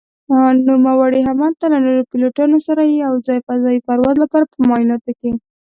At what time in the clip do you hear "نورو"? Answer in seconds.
1.85-2.03